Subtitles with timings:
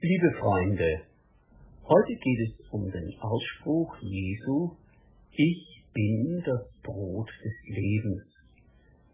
[0.00, 1.00] Liebe Freunde,
[1.82, 4.76] heute geht es um den Ausspruch Jesu,
[5.32, 8.22] ich bin das Brot des Lebens.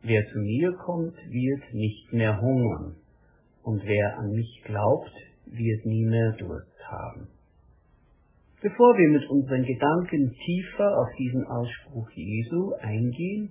[0.02, 2.96] Wer zu mir kommt, wird nicht mehr hungern,
[3.62, 5.14] und wer an mich glaubt,
[5.46, 7.28] wird nie mehr Durst haben.
[8.60, 13.48] Bevor wir mit unseren Gedanken tiefer auf diesen Ausspruch Jesu eingehen,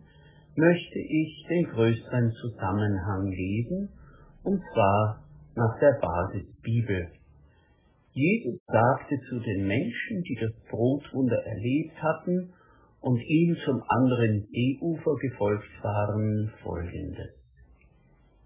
[0.56, 3.90] möchte ich den größeren Zusammenhang lesen,
[4.44, 5.24] und zwar
[5.56, 7.10] nach der Basisbibel.
[8.14, 12.54] Jesus sagte zu den Menschen, die das Brotwunder erlebt hatten
[13.02, 17.34] und ihm zum anderen Seeufer gefolgt waren, folgendes.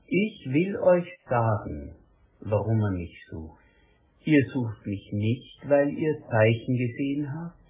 [0.08, 1.96] Ich will euch sagen,
[2.40, 3.62] warum er mich sucht.
[4.24, 7.68] Ihr sucht mich nicht, weil ihr Zeichen gesehen habt.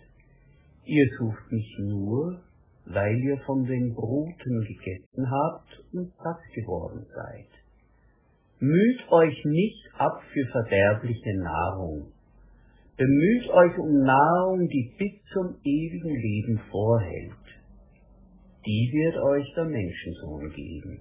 [0.85, 2.41] Ihr sucht mich nur,
[2.85, 7.56] weil ihr von den Broten gegessen habt und satt geworden seid.
[8.59, 12.11] Müht euch nicht ab für verderbliche Nahrung.
[12.97, 17.47] Bemüht euch um Nahrung, die bis zum ewigen Leben vorhält.
[18.65, 20.99] Die wird euch der Menschensohn geben.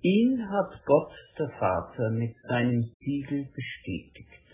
[0.00, 4.46] Ihn hat Gott der Vater mit seinem Siegel bestätigt.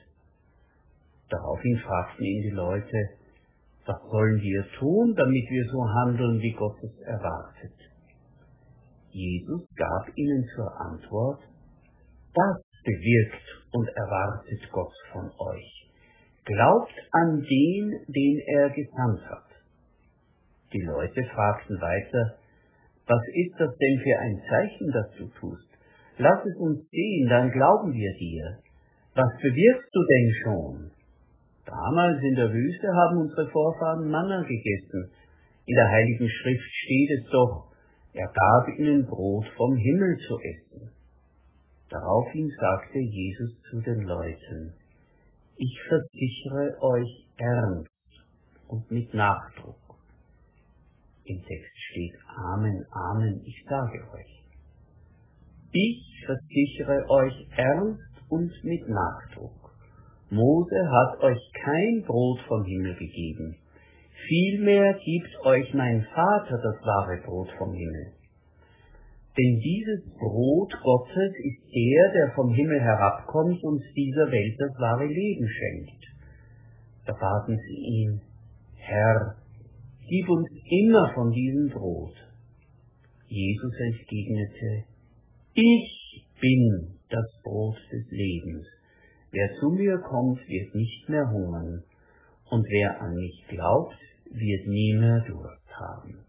[1.30, 3.08] Daraufhin fragten ihn die Leute,
[3.86, 7.78] was sollen wir tun, damit wir so handeln, wie Gott es erwartet?
[9.10, 11.42] Jesus gab ihnen zur Antwort,
[12.34, 15.90] das bewirkt und erwartet Gott von euch.
[16.44, 19.48] Glaubt an den, den er gesandt hat.
[20.72, 22.36] Die Leute fragten weiter,
[23.06, 25.68] was ist das denn für ein Zeichen, das du tust?
[26.18, 28.58] Lass es uns sehen, dann glauben wir dir.
[29.14, 30.90] Was bewirkst du denn schon?
[31.66, 35.10] Damals in der Wüste haben unsere Vorfahren Manna gegessen.
[35.66, 37.72] In der Heiligen Schrift steht es doch,
[38.12, 40.63] er gab ihnen Brot vom Himmel zu essen.
[41.94, 44.74] Daraufhin sagte Jesus zu den Leuten,
[45.56, 47.88] ich versichere euch ernst
[48.66, 49.78] und mit Nachdruck.
[51.24, 54.42] Im Text steht Amen, Amen, ich sage euch.
[55.70, 59.70] Ich versichere euch ernst und mit Nachdruck.
[60.30, 63.56] Mose hat euch kein Brot vom Himmel gegeben.
[64.26, 68.23] Vielmehr gibt euch mein Vater das wahre Brot vom Himmel.
[69.36, 75.06] Denn dieses Brot Gottes ist der, der vom Himmel herabkommt und dieser Welt das wahre
[75.06, 76.04] Leben schenkt.
[77.06, 78.20] Da baten sie ihn,
[78.76, 79.36] Herr,
[80.08, 82.14] gib uns immer von diesem Brot.
[83.26, 84.84] Jesus entgegnete,
[85.54, 88.66] ich bin das Brot des Lebens.
[89.32, 91.82] Wer zu mir kommt, wird nicht mehr hungern,
[92.50, 93.98] und wer an mich glaubt,
[94.30, 96.23] wird nie mehr Durst haben.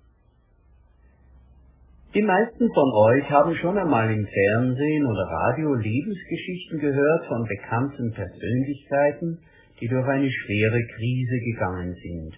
[2.16, 8.14] Die meisten von euch haben schon einmal im Fernsehen oder Radio Lebensgeschichten gehört von bekannten
[8.14, 9.40] Persönlichkeiten,
[9.82, 12.32] die durch eine schwere Krise gegangen sind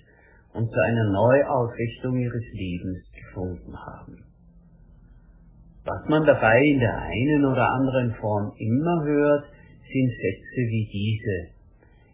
[0.55, 4.17] und zu einer Neuausrichtung ihres Lebens gefunden haben.
[5.85, 11.53] Was man dabei in der einen oder anderen Form immer hört, sind Sätze wie diese.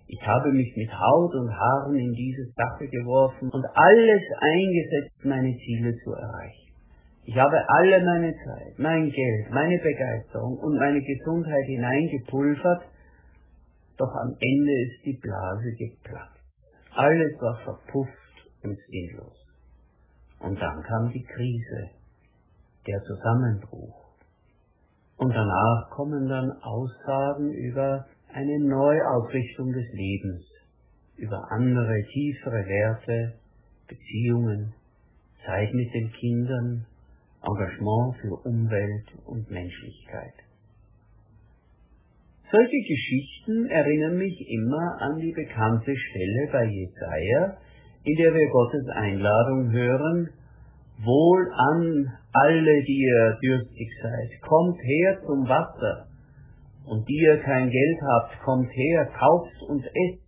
[0.07, 5.55] Ich habe mich mit Haut und Haaren in diese Sache geworfen und alles eingesetzt, meine
[5.63, 6.72] Ziele zu erreichen.
[7.25, 12.83] Ich habe alle meine Zeit, mein Geld, meine Begeisterung und meine Gesundheit hineingepulvert,
[13.97, 16.41] doch am Ende ist die Blase geplatzt.
[16.95, 19.37] Alles war verpufft und sinnlos.
[20.39, 21.89] Und dann kam die Krise,
[22.85, 24.03] der Zusammenbruch.
[25.17, 30.43] Und danach kommen dann Aussagen über eine Neuausrichtung des Lebens,
[31.15, 33.33] über andere, tiefere Werte,
[33.87, 34.73] Beziehungen,
[35.45, 36.85] Zeit mit den Kindern,
[37.43, 40.33] Engagement für Umwelt und Menschlichkeit.
[42.51, 47.57] Solche Geschichten erinnern mich immer an die bekannte Stelle bei Jesaja,
[48.03, 50.29] in der wir Gottes Einladung hören,
[50.99, 56.07] Wohl an alle, die ihr dürstig seid, kommt her zum Wasser,
[56.85, 60.23] und die ihr kein Geld habt, kommt her, kauft und esst,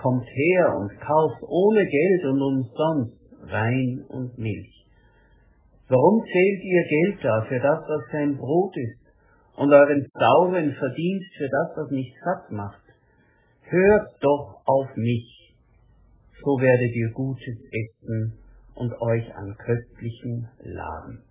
[0.00, 3.18] kommt her und kauft ohne Geld und umsonst
[3.50, 4.83] Wein und Milch.
[5.88, 9.04] Warum zählt ihr Geld da für das, was kein Brot ist,
[9.56, 12.82] und euren sauren Verdienst für das, was nicht satt macht?
[13.62, 15.54] Hört doch auf mich,
[16.42, 18.38] so werdet ihr Gutes essen
[18.74, 21.22] und euch an köstlichen laden.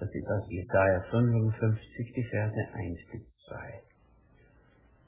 [0.00, 3.84] Das ist aus Jesaja 55, die Verse 1 bis 2.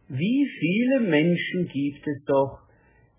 [0.08, 2.60] Wie viele Menschen gibt es doch,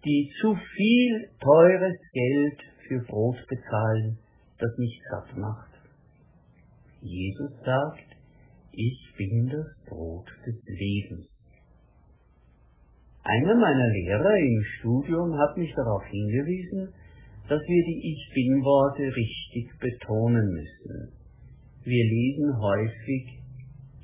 [0.05, 4.17] die zu viel teures Geld für Brot bezahlen,
[4.59, 5.71] das nicht satt macht?
[7.01, 8.15] Jesus sagt,
[8.71, 11.27] ich bin das Brot des Lebens.
[13.23, 16.93] Einer meiner Lehrer im Studium hat mich darauf hingewiesen,
[17.49, 21.11] dass wir die Ich Bin-Worte richtig betonen müssen.
[21.83, 23.39] Wir lesen häufig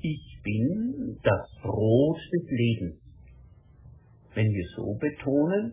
[0.02, 3.00] Ich bin das Brot des Lebens.
[4.34, 5.72] Wenn wir so betonen,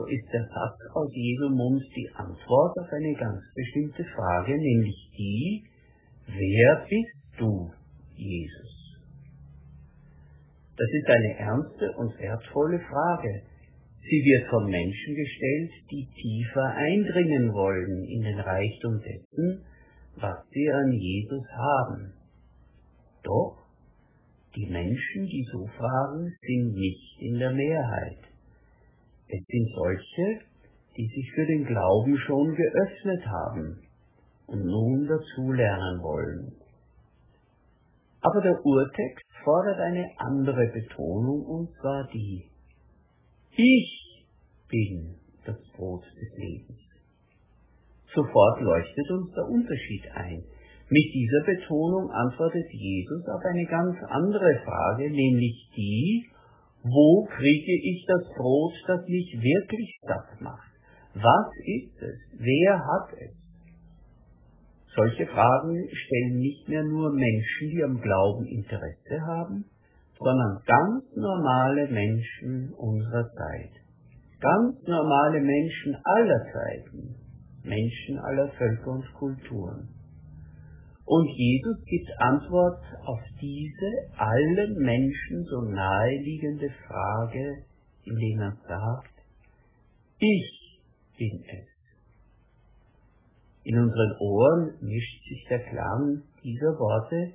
[0.00, 5.10] so ist der Satz aus Jesu Mund die Antwort auf eine ganz bestimmte Frage, nämlich
[5.16, 5.64] die,
[6.26, 7.70] wer bist du,
[8.16, 8.98] Jesus?
[10.76, 13.42] Das ist eine ernste und wertvolle Frage.
[14.00, 19.64] Sie wird von Menschen gestellt, die tiefer eindringen wollen in den Reichtum dessen,
[20.16, 22.12] was sie an Jesus haben.
[23.22, 23.66] Doch
[24.56, 28.29] die Menschen, die so fragen, sind nicht in der Mehrheit.
[29.32, 30.44] Es sind solche,
[30.96, 33.78] die sich für den Glauben schon geöffnet haben
[34.46, 36.52] und nun dazulernen wollen.
[38.22, 42.50] Aber der Urtext fordert eine andere Betonung, und zwar die.
[43.52, 44.26] Ich
[44.68, 45.14] bin
[45.46, 46.78] das Brot des Lebens.
[48.14, 50.42] Sofort leuchtet uns der Unterschied ein.
[50.90, 56.26] Mit dieser Betonung antwortet Jesus auf eine ganz andere Frage, nämlich die,
[56.82, 60.70] wo kriege ich das Brot, das mich wirklich satt macht?
[61.14, 62.18] Was ist es?
[62.38, 63.40] Wer hat es?
[64.94, 69.64] Solche Fragen stellen nicht mehr nur Menschen, die am Glauben Interesse haben,
[70.18, 73.72] sondern ganz normale Menschen unserer Zeit.
[74.40, 77.14] Ganz normale Menschen aller Zeiten.
[77.62, 79.99] Menschen aller Völker und Kulturen.
[81.10, 87.64] Und Jesus gibt Antwort auf diese allen Menschen so naheliegende Frage,
[88.04, 89.14] indem er sagt,
[90.20, 90.80] ich
[91.18, 91.66] bin es.
[93.64, 97.32] In unseren Ohren mischt sich der Klang dieser Worte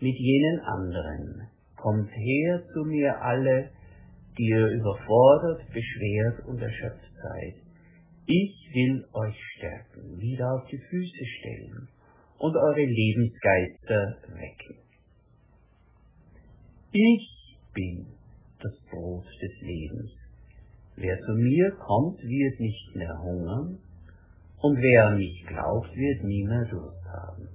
[0.00, 1.48] mit jenen anderen.
[1.76, 3.68] Kommt her zu mir alle,
[4.38, 7.54] die ihr überfordert, beschwert und erschöpft seid.
[8.24, 11.88] Ich will euch stärken, wieder auf die Füße stellen
[12.40, 14.76] und eure Lebensgeister wecken.
[16.92, 18.06] Ich bin
[18.62, 20.10] das Brot des Lebens.
[20.96, 23.78] Wer zu mir kommt, wird nicht mehr hungern,
[24.62, 27.48] und wer an mich glaubt, wird nie mehr Durst haben.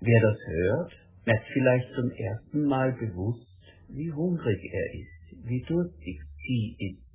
[0.00, 0.92] Wer das hört,
[1.26, 3.46] merkt vielleicht zum ersten Mal bewusst,
[3.88, 7.09] wie hungrig er ist, wie durstig sie ist,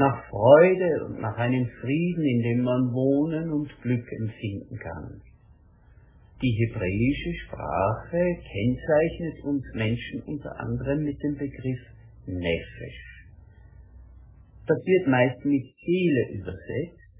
[0.00, 5.20] nach Freude und nach einem Frieden, in dem man wohnen und Glück empfinden kann.
[6.40, 11.80] Die hebräische Sprache kennzeichnet uns Menschen unter anderem mit dem Begriff
[12.26, 13.26] Nefesh.
[14.66, 17.18] Das wird meist mit Seele übersetzt,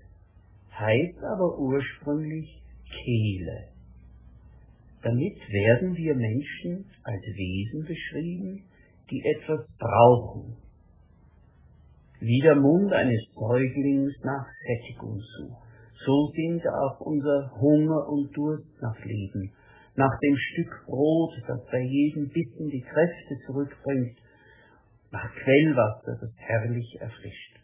[0.73, 3.69] heißt aber ursprünglich Kehle.
[5.03, 8.65] Damit werden wir Menschen als Wesen beschrieben,
[9.11, 10.57] die etwas brauchen,
[12.21, 15.71] wie der Mund eines Säuglings nach Sättigung sucht.
[16.05, 19.53] So sind auch unser Hunger und Durst nach Leben,
[19.97, 24.17] nach dem Stück Brot, das bei jedem Bissen die Kräfte zurückbringt,
[25.11, 27.59] nach Quellwasser, das herrlich erfrischt.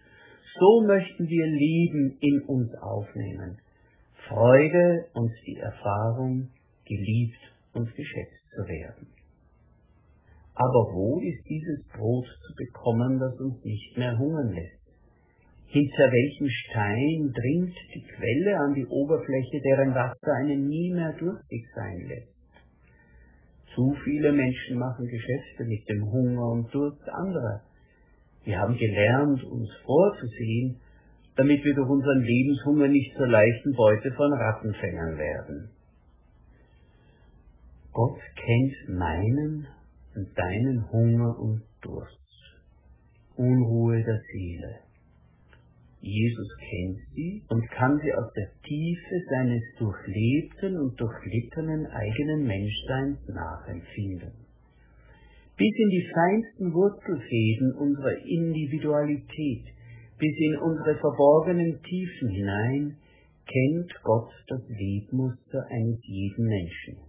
[0.58, 3.58] So möchten wir Leben in uns aufnehmen,
[4.28, 6.48] Freude und die Erfahrung,
[6.84, 7.40] geliebt
[7.74, 9.15] und geschätzt zu werden.
[10.56, 14.82] Aber wo ist dieses Brot zu bekommen, das uns nicht mehr hungern lässt?
[15.66, 21.64] Hinter welchem Stein dringt die Quelle an die Oberfläche, deren Wasser einen nie mehr durstig
[21.74, 22.34] sein lässt?
[23.74, 27.62] Zu viele Menschen machen Geschäfte mit dem Hunger und Durst anderer
[28.46, 30.80] wir haben gelernt, uns vorzusehen,
[31.34, 35.70] damit wir durch unseren Lebenshunger nicht zur leichten Beute von Rattenfängern werden.
[37.92, 39.66] Gott kennt meinen
[40.16, 42.18] und deinen Hunger und Durst,
[43.36, 44.80] Unruhe der Seele.
[46.00, 53.18] Jesus kennt sie und kann sie aus der Tiefe seines durchlebten und durchlittenen eigenen Menschseins
[53.28, 54.46] nachempfinden
[55.56, 59.64] bis in die feinsten Wurzelfäden unserer Individualität,
[60.18, 62.96] bis in unsere verborgenen Tiefen hinein,
[63.46, 67.05] kennt Gott das Webmuster eines jeden Menschen.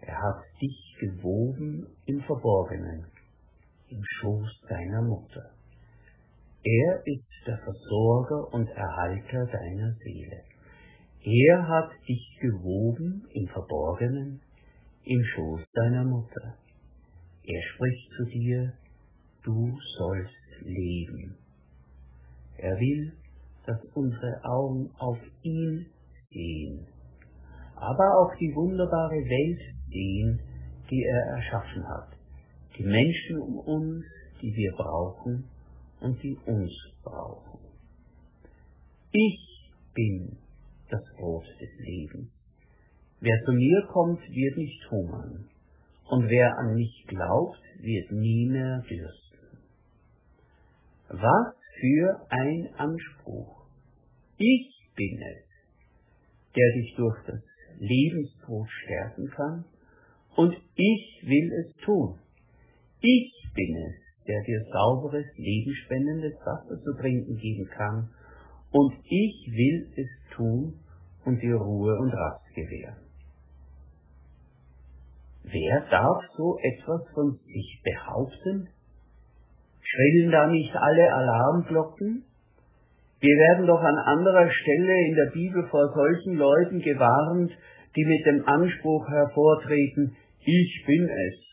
[0.00, 3.06] Er hat dich gewoben im Verborgenen,
[3.88, 5.50] im Schoß deiner Mutter.
[6.64, 10.42] Er ist der Versorger und Erhalter deiner Seele.
[11.22, 14.40] Er hat dich gewoben im Verborgenen,
[15.04, 16.56] im Schoß deiner Mutter.
[17.44, 18.72] Er spricht zu dir,
[19.44, 21.36] du sollst leben.
[22.58, 23.12] Er will,
[23.66, 25.86] dass unsere Augen auf ihn
[26.30, 26.86] sehen,
[27.76, 30.40] aber auch die wunderbare Welt sehen,
[30.90, 32.08] die er erschaffen hat.
[32.78, 34.04] Die Menschen um uns,
[34.40, 35.44] die wir brauchen
[36.00, 37.60] und die uns brauchen.
[39.10, 40.38] Ich bin
[40.90, 42.30] das Brot des Lebens.
[43.20, 45.50] Wer zu mir kommt, wird nicht hungern,
[46.08, 49.58] und wer an mich glaubt, wird nie mehr dürsten.
[51.08, 53.66] Was für ein Anspruch!
[54.36, 55.44] Ich bin es,
[56.54, 57.42] der dich durch das
[57.78, 59.64] Lebensbrot stärken kann,
[60.36, 62.18] und ich will es tun.
[63.00, 68.10] Ich bin es, der dir sauberes, lebensspendendes Wasser zu trinken geben kann,
[68.70, 70.74] und ich will es tun
[71.24, 73.08] und dir Ruhe und Rast gewähren.
[75.44, 78.68] Wer darf so etwas von sich behaupten?
[79.80, 82.24] Schrillen da nicht alle Alarmglocken?
[83.20, 87.52] Wir werden doch an anderer Stelle in der Bibel vor solchen Leuten gewarnt,
[87.96, 91.48] die mit dem Anspruch hervortreten, ich bin es.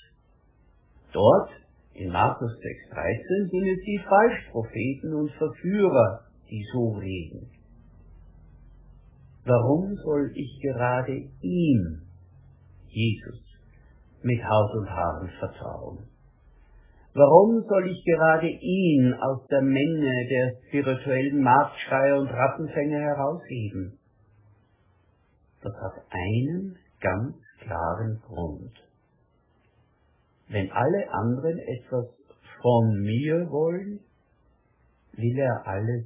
[1.14, 1.50] Dort,
[1.94, 2.52] in Markus
[2.92, 7.50] 6,13, sind es die Falschpropheten und Verführer, die so reden.
[9.46, 12.02] Warum soll ich gerade ihm,
[12.88, 13.44] Jesus,
[14.24, 16.00] mit Haut und Haaren vertrauen?
[17.14, 24.00] Warum soll ich gerade ihn aus der Menge der spirituellen Marktschreier und Rattenfänger herausheben?
[25.66, 28.72] Das hat einen ganz klaren Grund.
[30.48, 32.06] Wenn alle anderen etwas
[32.62, 34.00] von mir wollen,
[35.14, 36.06] will er alles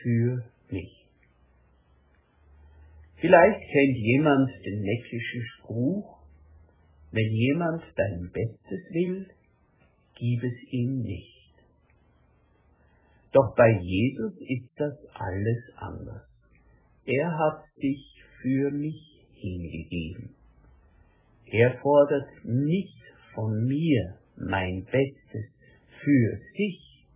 [0.00, 1.06] für mich.
[3.16, 6.18] Vielleicht kennt jemand den neckischen Spruch,
[7.10, 9.28] wenn jemand dein Bestes will,
[10.14, 11.52] gib es ihm nicht.
[13.32, 16.26] Doch bei Jesus ist das alles anders.
[17.04, 20.34] Er hat sich für mich hingegeben.
[21.46, 22.98] Er fordert nicht
[23.34, 25.46] von mir mein Bestes
[26.02, 27.06] für sich,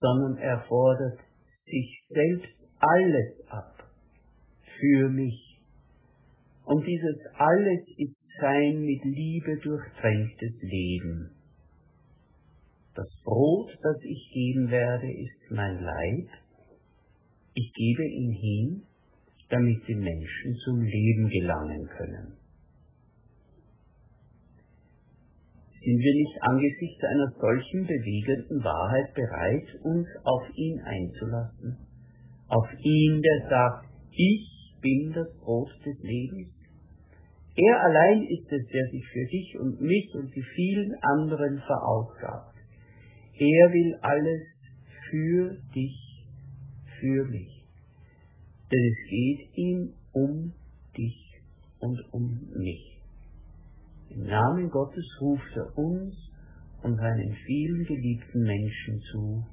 [0.00, 1.18] sondern er fordert
[1.64, 3.90] sich selbst alles ab
[4.78, 5.58] für mich.
[6.64, 11.30] Und dieses alles ist sein mit Liebe durchtränktes Leben.
[12.94, 16.28] Das Brot, das ich geben werde, ist mein Leib.
[17.54, 18.82] Ich gebe ihn hin,
[19.50, 22.40] damit die Menschen zum Leben gelangen können.
[25.82, 31.78] Sind wir nicht angesichts einer solchen bewegenden Wahrheit bereit, uns auf ihn einzulassen?
[32.48, 36.52] Auf ihn, der sagt, ich bin das Brot des Lebens?
[37.56, 42.56] Er allein ist es, der sich für dich und mich und die vielen anderen verausgabt.
[43.38, 44.42] Er will alles
[45.10, 46.26] für dich,
[47.00, 47.59] für mich.
[48.72, 50.52] Denn es geht ihm um
[50.96, 51.40] dich
[51.80, 52.98] und um mich.
[54.10, 56.14] Im Namen Gottes ruft er uns
[56.82, 59.44] und seinen vielen geliebten Menschen zu.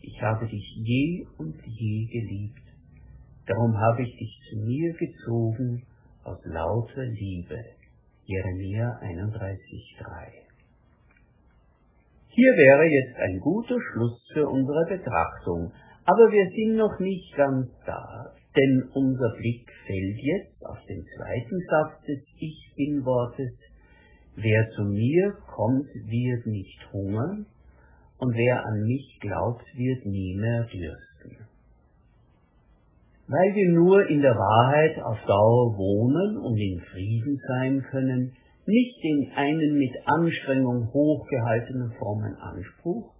[0.00, 2.62] Ich habe dich je und je geliebt.
[3.46, 5.82] Darum habe ich dich zu mir gezogen
[6.24, 7.58] aus lauter Liebe.
[8.24, 10.32] Jeremia 31,3
[12.28, 15.72] Hier wäre jetzt ein guter Schluss für unsere Betrachtung,
[16.04, 21.58] aber wir sind noch nicht ganz da, denn unser Blick fällt jetzt auf den zweiten
[21.70, 23.52] Satz des Ich bin Wortes.
[24.36, 27.46] Wer zu mir kommt, wird nicht hungern,
[28.18, 31.48] und wer an mich glaubt, wird nie mehr dürsten.
[33.26, 38.32] Weil wir nur in der Wahrheit auf Dauer wohnen und in Frieden sein können,
[38.66, 43.12] nicht in einen mit Anstrengung hochgehaltenen frommen Anspruch,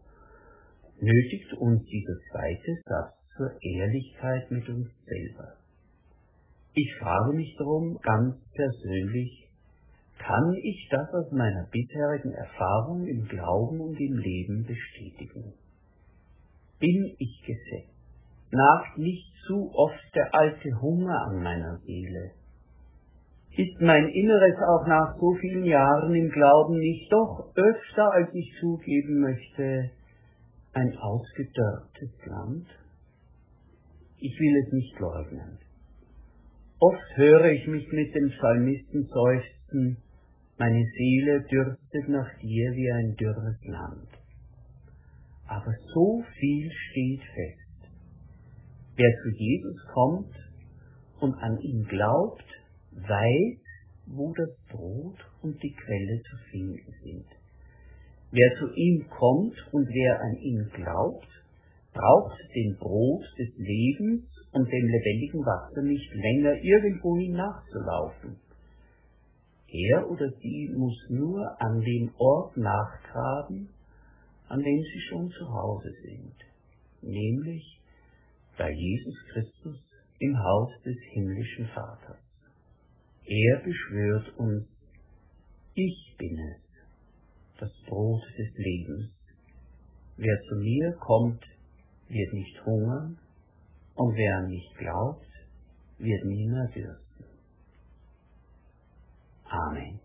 [1.03, 5.57] nötigt uns dieser zweite Satz zur Ehrlichkeit mit uns selber.
[6.75, 9.49] Ich frage mich darum ganz persönlich,
[10.19, 15.55] kann ich das aus meiner bisherigen Erfahrung im Glauben und im Leben bestätigen?
[16.79, 17.93] Bin ich gesetzt?
[18.53, 22.31] Nagt nicht zu oft der alte Hunger an meiner Seele?
[23.57, 28.53] Ist mein Inneres auch nach so vielen Jahren im Glauben nicht doch öfter, als ich
[28.61, 29.91] zugeben möchte,
[30.73, 32.67] ein ausgedörrtes Land?
[34.19, 35.59] Ich will es nicht leugnen.
[36.79, 39.97] Oft höre ich mich mit dem Psalmisten seufzen,
[40.59, 44.09] meine Seele dürstet nach dir wie ein dürres Land.
[45.47, 47.93] Aber so viel steht fest.
[48.97, 50.35] Wer zu Jesus kommt
[51.21, 52.45] und an ihn glaubt,
[52.93, 53.59] weiß,
[54.07, 57.42] wo das Brot und die Quelle zu finden sind.
[58.33, 61.29] Wer zu ihm kommt und wer an ihn glaubt,
[61.93, 68.37] braucht den Brot des Lebens und dem lebendigen Wasser nicht länger irgendwohin nachzulaufen.
[69.69, 73.69] Er oder sie muss nur an dem Ort nachgraben,
[74.49, 76.35] an dem sie schon zu Hause sind,
[77.03, 77.81] nämlich
[78.57, 79.79] bei Jesus Christus
[80.19, 82.21] im Haus des himmlischen Vaters.
[83.27, 84.67] Er beschwört uns,
[85.75, 86.72] ich bin es,
[87.59, 89.11] das Brot des Lebens.
[90.17, 91.43] Wer zu mir kommt,
[92.09, 93.19] wird nicht hungern,
[93.95, 95.27] und wer an mich glaubt,
[95.99, 97.25] wird nie mehr dürsten.
[99.45, 100.01] Amen.